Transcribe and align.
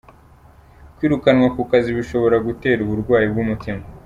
Kwirukanwa 0.95 1.47
ku 1.55 1.61
kazi 1.71 1.89
bishobora 1.97 2.37
gutera 2.47 2.79
uburwayi 2.83 3.25
bw’umutima 3.31 3.83